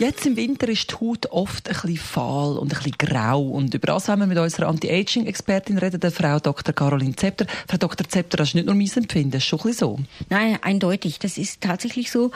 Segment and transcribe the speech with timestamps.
[0.00, 3.42] Jetzt im Winter ist die Haut oft ein bisschen fahl und ein bisschen grau.
[3.42, 6.74] Und über das haben wir mit unserer Anti-Aging-Expertin reden, Frau Dr.
[6.74, 7.46] Caroline Zepter.
[7.68, 8.08] Frau Dr.
[8.08, 9.98] Zepter, das ist nicht nur mein Empfinden, das ist schon ein bisschen so.
[10.30, 11.20] Nein, eindeutig.
[11.20, 12.32] Das ist tatsächlich so.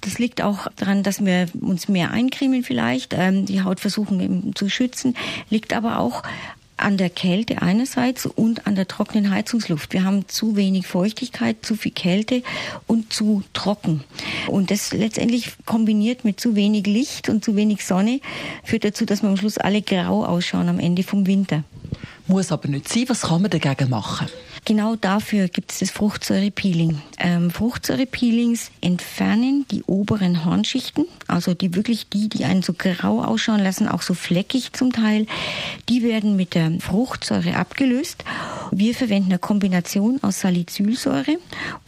[0.00, 4.70] Das liegt auch daran, dass wir uns mehr eincremen vielleicht, ähm, die Haut versuchen zu
[4.70, 5.14] schützen,
[5.50, 6.22] liegt aber auch
[6.76, 9.92] an der Kälte einerseits und an der trockenen Heizungsluft.
[9.92, 12.42] Wir haben zu wenig Feuchtigkeit, zu viel Kälte
[12.86, 14.04] und zu trocken.
[14.48, 18.20] Und das letztendlich kombiniert mit zu wenig Licht und zu wenig Sonne
[18.64, 21.64] führt dazu, dass wir am Schluss alle grau ausschauen am Ende vom Winter.
[22.26, 23.04] Muss aber nicht sein.
[23.08, 24.28] Was kann man dagegen machen?
[24.64, 27.02] Genau dafür gibt es das Fruchtsäurepeeling.
[27.18, 33.58] Ähm, Fruchtsäurepeelings entfernen die oberen Hornschichten, also die wirklich die, die einen so grau ausschauen
[33.58, 35.26] lassen, auch so fleckig zum Teil.
[35.88, 38.24] Die werden mit der Fruchtsäure abgelöst.
[38.74, 41.36] Wir verwenden eine Kombination aus Salicylsäure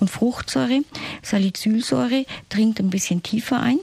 [0.01, 0.83] und Fruchtsäure.
[1.23, 3.79] Salicylsäure dringt ein bisschen tiefer ein,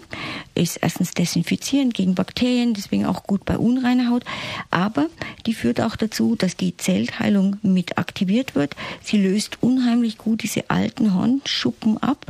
[0.53, 4.23] ist erstens desinfizierend gegen Bakterien, deswegen auch gut bei unreiner Haut,
[4.69, 5.07] aber
[5.47, 8.75] die führt auch dazu, dass die Zellteilung mit aktiviert wird.
[9.01, 12.27] Sie löst unheimlich gut diese alten Hornschuppen ab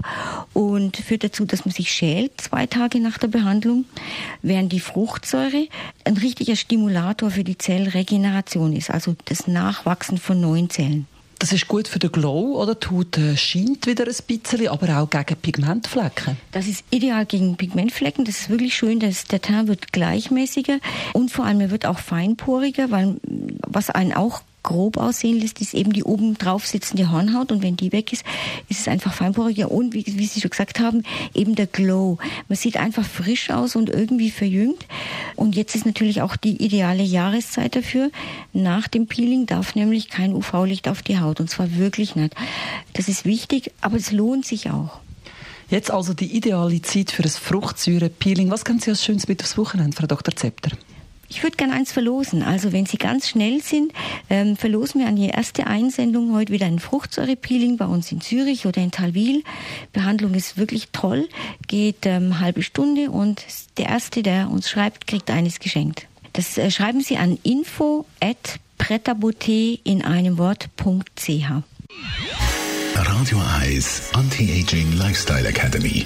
[0.53, 3.83] und führt dazu, dass man sich schält zwei Tage nach der Behandlung,
[4.41, 5.67] während die Fruchtsäure
[6.05, 11.07] ein richtiger Stimulator für die Zellregeneration ist, also das Nachwachsen von neuen Zellen.
[11.41, 12.75] Das ist gut für den Glow, oder?
[12.75, 16.37] Die Haut äh, scheint wieder ein bisschen, aber auch gegen Pigmentflecken.
[16.51, 18.25] Das ist ideal gegen Pigmentflecken.
[18.25, 20.77] Das ist wirklich schön, dass der Teint wird gleichmäßiger
[21.13, 23.15] und vor allem er wird auch feinporiger, weil
[23.65, 27.77] was einen auch grob aussehen lässt, ist eben die oben drauf sitzende Hornhaut und wenn
[27.77, 28.23] die weg ist,
[28.69, 31.03] ist es einfach feinporiger und wie, wie Sie schon gesagt haben,
[31.33, 32.17] eben der Glow.
[32.47, 34.85] Man sieht einfach frisch aus und irgendwie verjüngt
[35.35, 38.11] und jetzt ist natürlich auch die ideale Jahreszeit dafür.
[38.53, 42.35] Nach dem Peeling darf nämlich kein UV-Licht auf die Haut und zwar wirklich nicht.
[42.93, 44.99] Das ist wichtig, aber es lohnt sich auch.
[45.69, 48.51] Jetzt also die ideale Zeit für das Fruchtsäure-Peeling.
[48.51, 50.35] Was können Sie als Schönes mit aufs Wochenende, Frau Dr.
[50.35, 50.71] Zepter?
[51.31, 52.43] Ich würde gerne eins verlosen.
[52.43, 53.93] Also wenn Sie ganz schnell sind,
[54.29, 58.65] ähm, verlosen wir an die erste Einsendung heute wieder ein Fruchtsäurepeeling bei uns in Zürich
[58.65, 59.41] oder in Talwil.
[59.93, 61.29] Behandlung ist wirklich toll,
[61.69, 63.45] geht ähm, halbe Stunde und
[63.77, 66.05] der Erste, der uns schreibt, kriegt eines geschenkt.
[66.33, 68.59] Das äh, schreiben Sie an info at
[69.85, 71.29] in einem Wort.ch.
[72.95, 76.05] Radio Eyes Anti-Aging Lifestyle Academy.